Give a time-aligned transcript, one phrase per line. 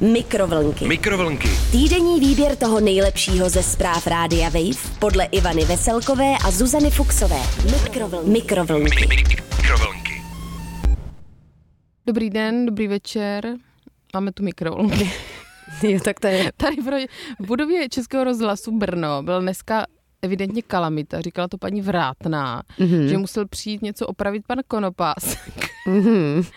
[0.00, 0.88] Mikrovlnky.
[0.88, 1.48] Mikrovlnky.
[1.72, 7.38] Týdenní výběr toho nejlepšího ze zpráv Rádia Wave podle Ivany Veselkové a Zuzany Fuxové.
[7.72, 8.30] Mikrovlnky.
[8.30, 9.06] Mikrovlnky.
[9.56, 10.22] Mikrovlnky.
[12.06, 13.54] Dobrý den, dobrý večer.
[14.14, 15.12] Máme tu mikrovlnky.
[15.82, 16.52] Jo, tak to je.
[16.56, 16.76] Tady
[17.38, 19.86] v budově Českého rozhlasu Brno byl dneska
[20.22, 23.06] evidentně kalamita, říkala to paní Vrátná, mm-hmm.
[23.06, 25.36] že musel přijít něco opravit pan Konopás.
[25.86, 26.50] Mm-hmm.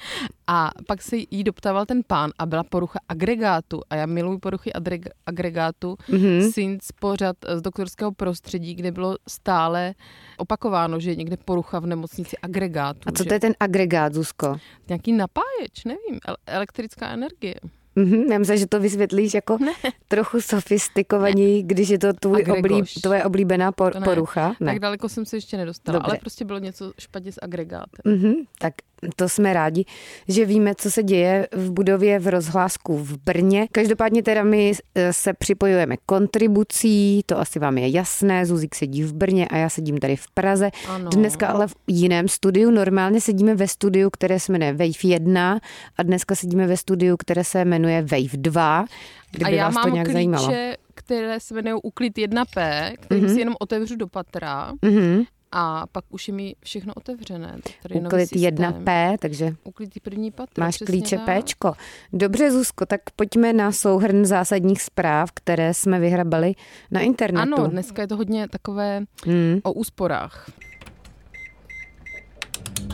[0.48, 3.82] A pak se jí doptával ten pán a byla porucha agregátu.
[3.89, 5.95] A já miluji poruchy adreg- agregátu.
[6.09, 6.52] Mm-hmm.
[6.52, 9.94] Sync pořad z doktorského prostředí, kde bylo stále
[10.38, 13.00] opakováno, že je někde porucha v nemocnici agregátu.
[13.05, 13.27] A co že...
[13.27, 14.58] to je ten agregát, Zuzko?
[14.88, 17.55] Nějaký napáječ, nevím, ele- elektrická energie.
[17.98, 19.72] Mm-hmm, já myslím, že to vysvětlíš jako ne.
[20.08, 24.05] trochu sofistikovaněji, když je to tvůj oblíb, tvoje oblíbená por, to ne.
[24.05, 24.55] porucha.
[24.59, 24.72] Ne.
[24.72, 26.11] Tak daleko jsem se ještě nedostala, Dobře.
[26.11, 28.14] ale prostě bylo něco špatně s agregátem.
[28.14, 28.73] Mm-hmm, tak
[29.16, 29.85] to jsme rádi,
[30.27, 33.67] že víme, co se děje v budově v rozhlásku v Brně.
[33.72, 39.14] Každopádně teda my eh, se připojujeme kontribucí, to asi vám je jasné, Zuzík sedí v
[39.14, 40.72] Brně a já sedím tady v Praze.
[40.88, 41.09] Ano.
[41.09, 45.59] Dneska ale v jiném studiu, normálně sedíme ve studiu, které se jmenuje Wave 1
[45.97, 48.86] a dneska sedíme ve studiu, které se jmenuje Wave 2,
[49.31, 50.52] kdyby a já vás mám to nějak klíče, zajímalo.
[50.94, 53.33] které se jmenují Uklid 1P, který mm-hmm.
[53.33, 55.25] si jenom otevřu do patra Mm-hmm.
[55.52, 57.58] A pak už je mi všechno otevřené.
[57.83, 58.55] Tady Uklid systém.
[58.55, 60.64] 1P, takže Uklid první patro.
[60.64, 61.25] Máš klíče tak.
[61.25, 61.73] Péčko.
[62.14, 66.55] Dobře, Zuzko, tak pojďme na souhrn zásadních zpráv, které jsme vyhrabali
[66.92, 67.53] na internetu.
[67.55, 69.59] Ano, dneska je to hodně takové Hmm.
[69.64, 70.52] o úsporách.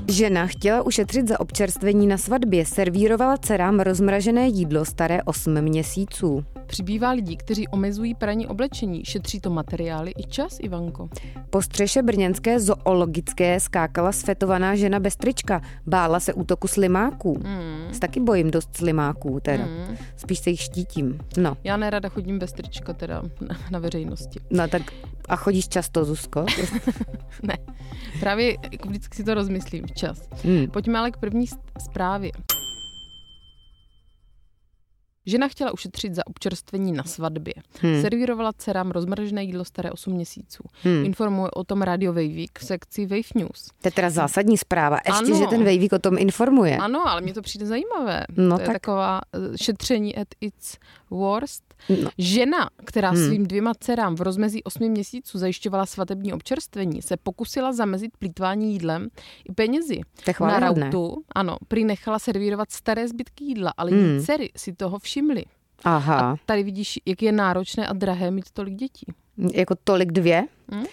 [0.08, 6.46] Žena chtěla ušetřit za občerstvení na svatbě, servírovala dcerám rozmražené jídlo staré 8 měsíců.
[6.68, 9.06] Přibývá lidí, kteří omezují praní oblečení.
[9.06, 11.10] Šetří to materiály i čas, Ivanko.
[11.50, 15.62] Po střeše brněnské zoologické skákala sfetovaná žena bez trička.
[15.88, 17.40] Bála se útoku slimáků.
[17.44, 17.94] Hmm.
[17.94, 19.64] Se taky bojím dost slimáků teda.
[19.64, 19.98] Hmm.
[20.16, 21.20] Spíš se jich štítím.
[21.38, 24.40] No, Já nerada chodím bez trička teda na, na veřejnosti.
[24.50, 24.82] no tak
[25.30, 26.46] a chodíš často, Zuzko?
[27.44, 27.58] Ne,
[28.20, 30.30] právě vždycky si to rozmyslím včas.
[30.44, 30.68] Hmm.
[30.68, 32.32] Pojďme ale k první s- zprávě.
[35.26, 37.54] Žena chtěla ušetřit za občerstvení na svatbě.
[37.82, 38.02] Hmm.
[38.02, 40.64] Servírovala dcerám rozmražené jídlo staré 8 měsíců.
[40.84, 41.06] Hmm.
[41.06, 43.66] Informuje o tom Radio Vejvík v sekci Wave News.
[43.82, 44.98] To je teda zásadní zpráva.
[45.08, 45.38] Ještě, Ano.
[45.38, 46.78] že ten Vejvík o tom informuje.
[46.78, 48.24] Ano, ale mně to přijde zajímavé.
[48.38, 48.76] No to je tak.
[48.76, 49.22] taková
[49.54, 50.78] eh, šetření at its
[51.10, 51.64] worst.
[52.04, 52.10] No.
[52.18, 53.26] Žena, která Hmm.
[53.28, 59.08] svým dvěma dcerám v rozmezí 8 měsíců zajišťovala svatební občerstvení, se pokusila zamezit plítvání jídlem
[59.50, 60.00] i penězi.
[60.28, 64.00] Je Na rautu, ano, prý nechala servírovat staré zbytky jídla, ale Hmm.
[64.06, 65.44] její dcery si toho všimly.
[65.84, 69.06] Aha, A tady vidíš, jak je náročné a drahé mít tolik dětí.
[69.54, 70.44] jako tolik dvě.
[70.72, 70.84] Hm?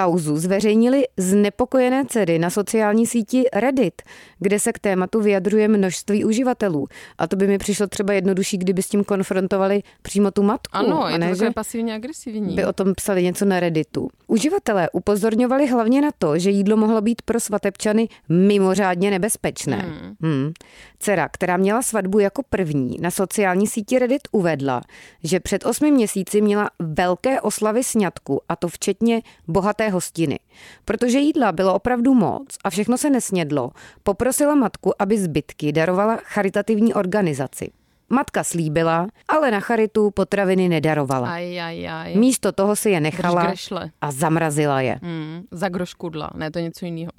[0.00, 4.02] Kauzu zveřejnili znepokojené dcery na sociální síti Reddit,
[4.38, 6.86] kde se k tématu vyjadřuje množství uživatelů.
[7.18, 10.76] A to by mi přišlo třeba jednodušší, kdyby s tím konfrontovali přímo tu matku.
[10.76, 12.54] Ano, a je to ne, že pasivně agresivní.
[12.54, 14.08] by o tom psali něco na Redditu.
[14.26, 19.76] Uživatelé upozorňovali hlavně na to, že jídlo mohlo být pro svatebčany mimořádně nebezpečné.
[19.76, 20.14] Hmm.
[20.20, 20.52] Hmm.
[20.98, 24.82] Dcera, která měla svatbu jako první, na sociální síti Reddit uvedla,
[25.24, 30.38] že před osmi měsíci měla velké oslavy sňatku, a to včetně bohaté hostiny.
[30.84, 33.70] Protože jídla bylo opravdu moc a všechno se nesnědlo,
[34.02, 37.70] poprosila matku, aby zbytky darovala charitativní organizaci.
[38.08, 41.28] Matka slíbila, ale na charitu potraviny nedarovala.
[41.42, 42.14] Aj, aj, aj.
[42.14, 44.98] Místo toho si je nechala Drž a zamrazila je.
[45.02, 47.10] Hmm, za groškudla, ne, to je něco jiného.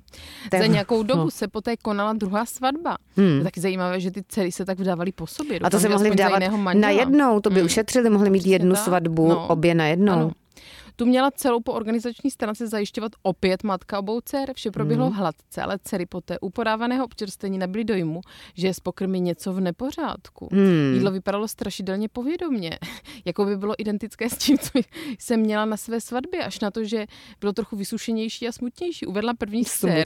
[0.53, 1.31] Je- Za nějakou dobu no.
[1.31, 2.97] se poté konala druhá svatba.
[3.37, 5.59] Je taky zajímavé, že ty dcery se tak vdávali po sobě.
[5.59, 7.65] A to se mohli vdávat na jednou, to by Hmm.
[7.65, 8.83] ušetřili, mohli mít Přesně jednu tak.
[8.83, 9.47] svatbu, No.
[9.47, 10.13] obě na jednou.
[10.13, 10.31] Ano.
[10.99, 14.53] Tu měla celou po organizační stránce zajišťovat opět matka obou dcer.
[14.53, 15.15] Vše proběhlo Mhm.
[15.15, 18.21] hladce, ale dcery poté u podávaného občerstvení nabyly dojmu,
[18.55, 20.49] že je z pokrmy něco v nepořádku.
[20.51, 20.93] Hmm.
[20.93, 22.79] Jídlo vypadalo strašidelně povědomně,
[23.25, 24.69] jako by bylo identické s tím, co
[25.19, 27.05] jsem měla na své svatbě, až na to, že
[27.41, 29.05] bylo trochu vysušenější a smutnější.
[29.05, 30.05] Uvedla první dcer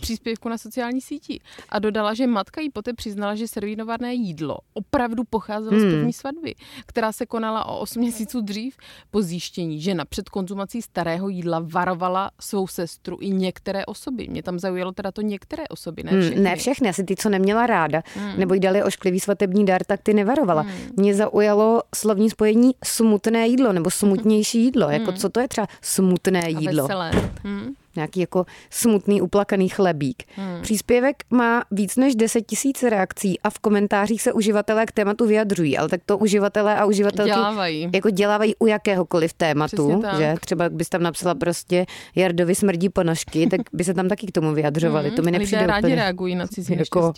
[0.00, 5.24] příspěvku na sociální síti a dodala, že matka jí poté přiznala, že servírované jídlo opravdu
[5.30, 5.90] pocházelo Hmm.
[5.90, 6.54] z první svatby,
[6.86, 8.76] která se konala o 8 měsíců dřív
[9.10, 9.80] po zjištění.
[9.80, 14.28] Žena před konzumací starého jídla varovala svou sestru i některé osoby.
[14.28, 16.34] Mě tam zaujalo teda to některé osoby, ne všechny.
[16.36, 18.32] Hmm, ne všechny, asi ty, co neměla ráda, Hmm.
[18.40, 20.66] nebo jí dali ošklivý svatební dar, tak ty nevarovala.
[20.96, 24.90] Mě zaujalo slovní spojení smutné jídlo, nebo smutnější jídlo.
[24.90, 26.82] Jako co to je třeba smutné A jídlo?
[26.82, 27.10] veselé.
[27.44, 27.74] Hmm.
[27.96, 30.22] Nějaký jako smutný, uplakaný chlebík.
[30.36, 30.62] Hmm.
[30.62, 35.78] Příspěvek má víc než 10 tisíc reakcí a v komentářích se uživatelé k tématu vyjadřují,
[35.78, 37.88] ale tak to uživatelé a uživatelky Dělávají.
[37.94, 43.60] jako dělávají u jakéhokoliv tématu, že třeba bys tam napsala prostě Jardovi smrdí ponožky, tak
[43.72, 45.08] by se tam taky k tomu vyjadřovali.
[45.08, 45.16] Hmm.
[45.16, 47.12] To mi nepřijde Lidé rádi úplně reagují na cizí jako-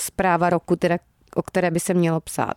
[0.00, 0.98] zpráva roku, teda,
[1.36, 2.56] o které by se mělo psát.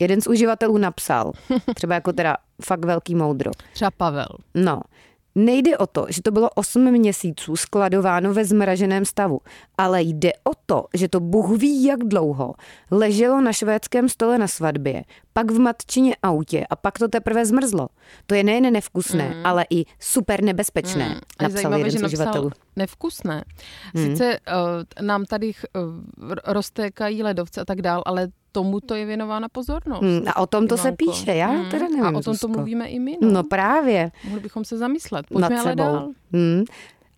[0.00, 1.32] Jeden z uživatelů napsal,
[1.74, 3.50] třeba jako teda fakt velký moudro.
[3.72, 4.26] Třeba Pavel.
[4.54, 4.80] No,
[5.34, 9.40] Nejde o to, že to bylo 8 měsíců skladováno ve zmraženém stavu,
[9.78, 12.54] ale jde o to, že to Bůh ví jak dlouho
[12.90, 17.88] leželo na švédském stole na svatbě, pak v matčině autě a pak to teprve zmrzlo.
[18.26, 19.46] To je nejen nevkusné, mm.
[19.46, 21.20] ale i super nebezpečné, mm.
[21.42, 22.50] napsal zajímavé, jeden z uživatelů.
[22.76, 23.44] Nevkusné.
[23.94, 24.06] Hmm.
[24.06, 30.02] Sice uh, nám tady uh, roztékají ledovce a tak dál, ale tomuto je věnována pozornost.
[30.02, 31.70] Hmm, a o tom to se píše, já hmm.
[31.70, 32.04] teda nevím.
[32.04, 33.18] A o tom to mluvíme i my.
[33.20, 34.10] No, no právě.
[34.24, 35.26] Mohli bychom se zamyslet.
[35.26, 36.10] Pojďme ale dál.
[36.32, 36.64] Hmm.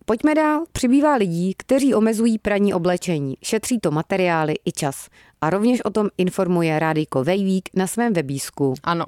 [0.05, 0.63] Pojďme dál.
[0.71, 3.37] Přibývá lidí, kteří omezují praní oblečení.
[3.43, 5.09] Šetří to materiály i čas.
[5.41, 8.73] A rovněž o tom informuje Rádijko Vejvík na svém webísku.
[8.83, 9.05] Ano.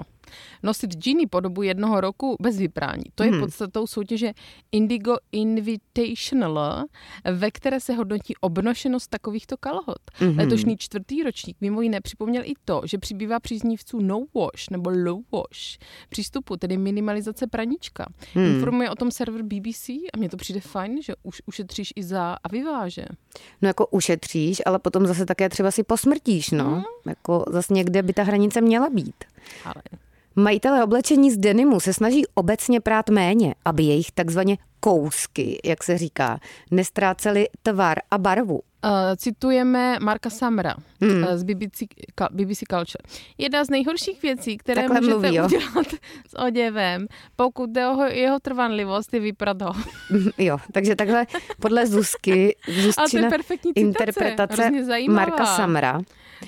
[0.64, 3.04] Nosit džíny po dobu jednoho roku bez vyprání.
[3.16, 3.40] To je hmm.
[3.40, 4.34] podstatou soutěže
[4.72, 6.84] Indigo Invitational,
[7.34, 10.02] ve které se hodnotí obnošenost takovýchto kalhot.
[10.14, 10.38] Hmm.
[10.38, 15.22] Letošní čtvrtý ročník mimo jiné připomněl i to, že přibývá příznivců no wash nebo low
[15.32, 15.78] wash
[16.10, 18.06] přístupu, tedy minimalizace praníčka.
[18.34, 18.46] Hmm.
[18.46, 22.38] Informuje o tom server BBC a mně to přijde fajn, že už ušetříš i za
[22.44, 23.06] aviváže.
[23.62, 26.70] No jako ušetříš, ale potom zase také třeba si posmrtíš, no.
[26.70, 26.84] Hmm.
[27.08, 29.24] Jako zase někde by ta hranice měla být.
[29.66, 29.84] Ale
[30.40, 35.98] Majitelé oblečení z denimu se snaží obecně prát méně, aby jejich takzvaně kousky, jak se
[35.98, 36.40] říká,
[36.72, 38.54] nestrácely tvar a barvu.
[38.54, 41.24] Uh, citujeme Marka Samra hmm.
[41.24, 41.84] uh, z BBC,
[42.32, 43.04] BBC Culture.
[43.38, 45.88] Jedna z nejhorších věcí, které Takhle můžete mluví, udělat
[46.28, 49.74] s oděvem, pokud jde o jeho trvanlivost, je vyprat ho.
[50.38, 51.26] jo, takže takhle
[51.62, 53.30] podle Zuzky, Zuzčina
[53.76, 54.72] interpretace
[55.10, 56.02] Marka Samra.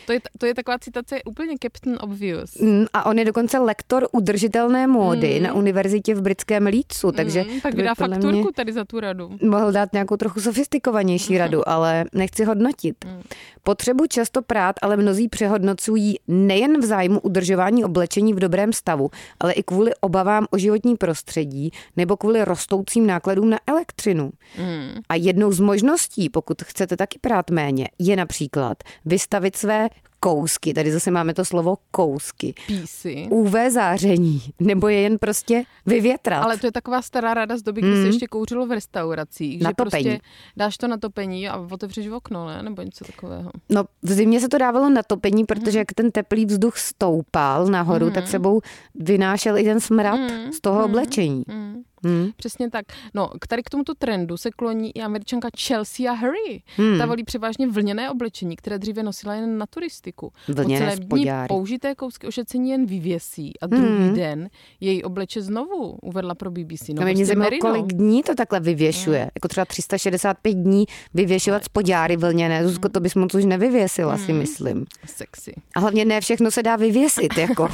[0.05, 2.55] To je, to je taková citace úplně Captain Obvious.
[2.55, 5.43] Mm, a on je dokonce lektor udržitelné módy mm.
[5.43, 7.43] na univerzitě v britském Lícu, takže...
[7.43, 9.37] Mm, tak vydá fakturku tady za tu radu.
[9.41, 13.05] Mohl dát nějakou trochu sofistikovanější radu, ale nechci hodnotit.
[13.05, 13.21] Mm.
[13.63, 19.09] Potřebu často prát ale mnozí přehodnocují nejen v zájmu udržování oblečení v dobrém stavu,
[19.39, 24.31] ale i kvůli obavám o životní prostředí nebo kvůli rostoucím nákladům na elektřinu.
[24.57, 25.01] Mm.
[25.09, 29.80] A jednou z možností, pokud chcete taky prát méně, je například vystavit své
[30.23, 32.53] kousky, tady zase máme to slovo kousky.
[32.67, 33.27] Písy.
[33.29, 36.43] UV záření, nebo je jen prostě vyvětrat.
[36.43, 38.01] Ale to je taková stará rada z doby, kdy mm.
[38.01, 39.61] se ještě kouřilo v restauracích.
[39.61, 40.03] Na že topení.
[40.03, 40.19] prostě
[40.57, 42.63] dáš to na topení a otevřeš okno, ne?
[42.63, 43.51] Nebo něco takového.
[43.69, 45.79] No v zimě se to dávalo na topení, protože mm.
[45.79, 48.11] jak ten teplý vzduch stoupal nahoru, mm.
[48.11, 48.61] tak sebou
[48.95, 50.51] vynášel i ten smrad mm.
[50.51, 50.85] z toho mm.
[50.85, 51.43] oblečení.
[51.47, 51.83] Mm.
[52.03, 52.29] Hmm.
[52.35, 52.85] Přesně tak.
[53.13, 56.63] No, k tady k tomuto trendu se kloní i američanka Chelsea Harry.
[56.77, 56.97] Hmm.
[56.97, 60.33] Ta volí převážně vlněné oblečení, které dříve nosila jen na turistiku.
[60.47, 64.15] Vlněné po celé dní použité kousky ošecení jen vyvěsí a druhý hmm.
[64.15, 64.49] den
[64.79, 66.87] její obleče znovu uvedla pro BBC.
[66.87, 69.19] No, mě zajímalo, kolik dní to takhle vyvěšuje.
[69.19, 69.29] Hmm.
[69.35, 72.67] Jako třeba 365 dní vyvěšovat spodňáry vlněné.
[72.67, 74.25] Zuzko, to bys moc už nevyvěsila, hmm.
[74.25, 74.85] si myslím.
[75.05, 75.53] Sexy.
[75.75, 77.37] A hlavně ne všechno se dá vyvěsit.
[77.37, 77.69] Jako.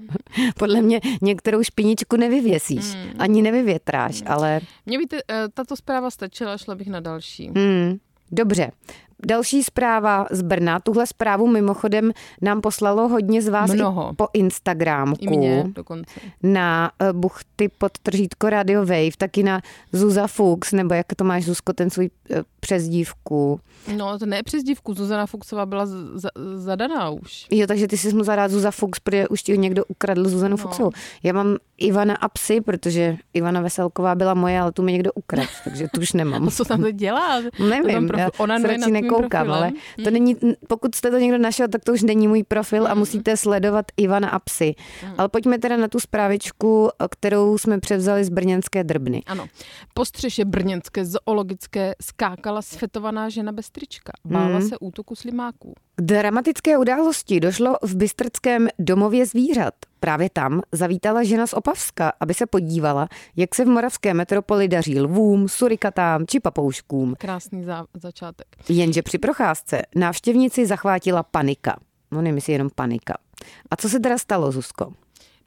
[0.58, 2.94] Podle mě některou špiničku nevyvěsíš.
[2.94, 3.10] Hmm.
[3.18, 4.60] Ani nevyvěsíš nevyvětráš, ale...
[4.86, 7.48] Mně by eh, tato zpráva stačila, šla bych na další.
[7.48, 7.98] Hmm,
[8.32, 8.70] dobře.
[9.26, 10.80] Další zpráva z Brna.
[10.80, 12.12] Tuhle zprávu mimochodem
[12.42, 14.10] nám poslalo hodně z vás Mnoho.
[14.12, 15.16] i po Instagramku.
[15.24, 16.20] I mě dokonce.
[16.42, 19.60] Na uh, buchty pod tržítko Radio Wave, taky na
[19.92, 23.60] Zuza Fuchs, nebo jak to máš, Zuzko, ten svůj uh, přezdívku.
[23.96, 27.46] No, to ne přezdívku, Zuzana Fuchsová byla z- z- zadaná už.
[27.50, 30.56] Jo, takže ty jsi mu zadát Zuza Fuchs, protože už ti někdo ukradl Zuzanu no.
[30.56, 30.90] Fuchsovou.
[31.22, 35.48] Já mám Ivana a psy, protože Ivana Veselková byla moje, ale tu mi někdo ukradl,
[35.64, 36.50] takže tu už nemám.
[36.50, 37.40] co tam to dělá?
[37.68, 38.68] Nevím, profi- ona se
[39.10, 40.12] radši nekoukám, ale to hmm.
[40.12, 40.36] není,
[40.68, 42.98] pokud jste to někdo našel, tak to už není můj profil a hmm.
[42.98, 44.74] musíte sledovat Ivana a psy.
[45.02, 45.14] Hmm.
[45.18, 49.22] Ale pojďme teda na tu zprávičku, kterou jsme převzali z brněnské drbny.
[49.26, 49.46] Ano.
[49.94, 54.12] Po střeše brněnské zoologické skákala sfetovaná žena bez trička.
[54.24, 54.68] Bála hmm.
[54.68, 55.74] se útoku slimáků.
[55.98, 59.74] K dramatické události došlo v Bystrckém domově zvířat.
[60.00, 65.00] Právě tam zavítala žena z Opavska, aby se podívala, jak se v moravské metropoli daří
[65.00, 67.14] lvům, surikatám či papouškům.
[67.18, 68.46] Krásný za- začátek.
[68.68, 71.80] Jenže při procházce návštěvnici zachvátila panika.
[72.10, 73.14] No nevím, jestli jenom panika.
[73.70, 74.92] A co se teda stalo, Zuzko?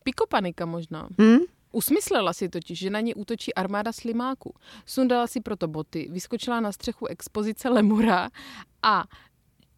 [0.03, 1.07] Pikopanika možná.
[1.19, 1.39] Hmm?
[1.71, 4.53] Usmyslela si totiž, že na ně útočí armáda slimáků.
[4.85, 8.29] Sundala si proto boty, vyskočila na střechu expozice Lemura
[8.83, 9.03] a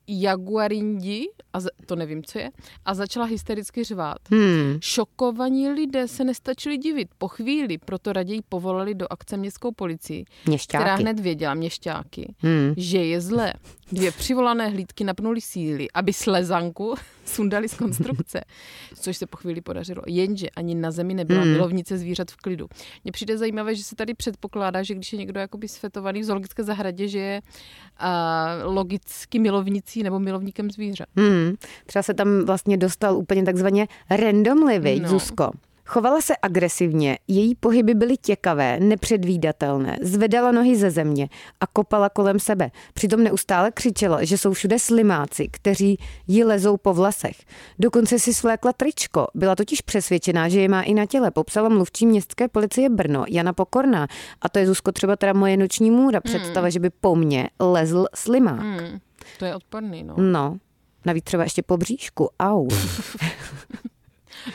[0.08, 2.52] jaguarindi, a za, to nevím, co je,
[2.86, 4.18] a začala hystericky řvát.
[4.32, 4.78] Hmm.
[4.82, 7.08] Šokovaní lidé se nestačili divit.
[7.18, 10.84] Po chvíli proto raději povolali do akce městskou policii, měšťáky.
[10.84, 12.74] která hned věděla, měšťáky, hmm.
[12.78, 13.54] že je zlé.
[13.92, 18.42] Dvě přivolané hlídky napnuly síly, aby slezanku sundali z konstrukce,
[18.96, 20.02] což se po chvíli podařilo.
[20.08, 21.52] Jenže ani na zemi nebyla hmm.
[21.52, 22.68] milovnice zvířat v klidu.
[23.04, 26.64] Mně přijde zajímavé, že se tady předpokládá, že když je někdo jakoby svetovaný v zoologické
[26.64, 31.08] zahradě, že je uh, logicky milovnicí nebo milovníkem zvířat.
[31.16, 31.56] Hmm.
[31.86, 35.10] Třeba se tam vlastně dostal úplně takzvaně randomly, no.
[35.10, 35.52] Zuzko.
[35.86, 42.40] Chovala se agresivně, její pohyby byly těkavé, nepředvídatelné, zvedala nohy ze země a kopala kolem
[42.40, 42.72] sebe.
[42.94, 45.98] Přitom neustále křičela, že jsou všude slimáci, kteří
[46.28, 47.36] ji lezou po vlasech.
[47.80, 52.06] Dokonce si svlékla tričko, byla totiž přesvědčená, že je má i na těle, popsala mluvčí
[52.06, 54.08] městské policie Brno, Jana Pokorná.
[54.42, 56.34] A to je Zuzko třeba teda moje noční můra, hmm.
[56.34, 58.60] představa, že by po mně lezl slimák.
[58.60, 59.00] Hmm.
[59.40, 60.16] To je odporný, no.
[60.18, 60.58] No,
[61.06, 62.68] navíc třeba ještě po bříšku, au.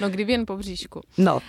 [0.01, 1.01] No, kdyby jen po bříšku.
[1.19, 1.35] No.
[1.35, 1.41] Uh,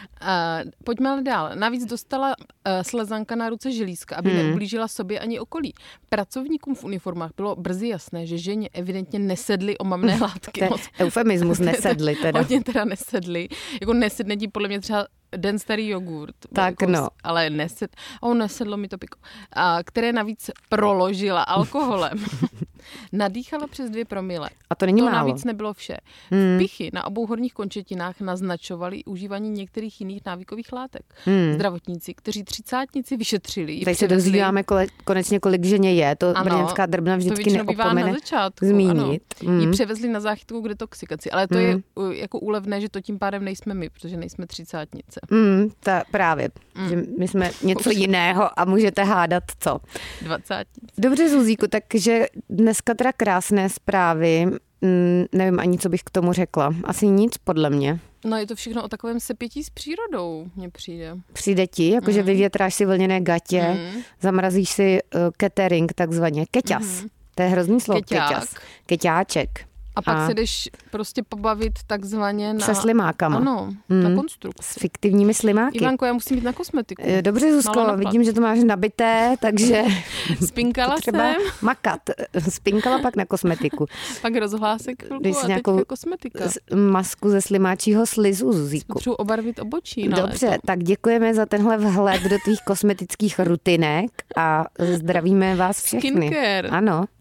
[0.84, 1.52] pojďme ale dál.
[1.56, 4.40] Navíc dostala uh, slezanka na ruce želízka, aby hmm.
[4.44, 5.74] neublížila sobě ani okolí.
[6.10, 10.64] Pracovníkům v uniformách bylo brzy jasné, že ženě evidentně nesedly omamné látky.
[10.64, 10.70] je
[11.00, 12.40] eufemismus nesedly teda.
[12.40, 13.48] Hodně teda nesedly.
[13.82, 16.36] Jako nesedne ti podle mě třeba den starý jogurt.
[16.54, 17.08] Tak jako, no.
[17.24, 19.20] Ale nesed, oh, nesedlo mi to piko.
[19.54, 22.18] A, které navíc proložila alkoholem.
[23.12, 24.50] Nadýchala přes dvě promile.
[24.70, 25.18] A to není to málo.
[25.18, 25.98] navíc nebylo vše.
[26.32, 26.58] Hmm.
[26.58, 31.04] Pichy na obou horních končetinách naznačovali užívání některých jiných návykových látek.
[31.26, 31.54] Hmm.
[31.54, 33.80] Zdravotníci, kteří třicátnici vyšetřili.
[33.80, 36.16] Teď se dozvídáme kole, konečně, kolik ženě je.
[36.16, 39.24] To ano, brněnská drbna vždycky to neopomene na začátku, zmínit.
[39.42, 39.52] Ano.
[39.52, 39.60] Hmm.
[39.60, 41.32] Ji převezli na záchytku k detoxikaci.
[41.32, 41.66] Ale to hmm.
[41.66, 41.82] je
[42.20, 45.19] jako úlevné, že to tím pádem nejsme my, protože nejsme třicátnice.
[45.32, 46.50] Mm, ta, právě.
[46.76, 46.90] Mm.
[46.90, 49.80] Že my jsme něco jiného a můžete hádat co.
[50.22, 50.66] 20.
[50.98, 54.46] Dobře, Zuzíku, takže dneska teda krásné zprávy.
[54.82, 56.74] Mm, nevím ani, co bych k tomu řekla.
[56.84, 58.00] Asi nic, podle mě.
[58.26, 61.18] No je to všechno o takovém sepětí s přírodou, mně přijde.
[61.34, 62.26] Přijde ti, jakože mm.
[62.26, 64.02] vyvětráš si vlněné gatě, mm.
[64.22, 67.02] zamrazíš si uh, catering takzvaně, keťas.
[67.02, 67.10] Mm.
[67.36, 68.28] To je hrozný slovo, Keťák.
[68.28, 68.56] keťas.
[68.86, 69.69] Keťáček.
[70.00, 72.60] A pak a se jdeš prostě pobavit takzvaně na...
[72.60, 73.38] Se slimákama.
[73.38, 74.04] Ano, hmm.
[74.04, 74.64] na konstrukci.
[74.64, 75.78] S fiktivními slimáky.
[75.78, 77.02] Ivanko, já musím jít na kosmetiku.
[77.06, 79.84] Eh, dobře, Zuzko, vidím, že to máš nabité, takže...
[80.46, 81.42] Spinkala třeba jsem.
[81.62, 82.02] makat.
[82.50, 83.86] Spinkala pak na kosmetiku.
[84.22, 86.46] pak rozhlásek chvilku a nějakou kosmetika.
[86.76, 88.94] masku ze slimáčího slizu, Zuzíku.
[88.94, 90.68] Potřebuji obarvit obočí na Dobře, léto.
[90.68, 96.28] tak děkujeme za tenhle vhled do tvých kosmetických rutinek a zdravíme vás všechny.
[96.28, 96.70] Skincare.
[96.70, 97.06] Ano.